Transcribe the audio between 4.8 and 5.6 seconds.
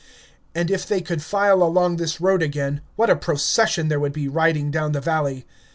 the valley!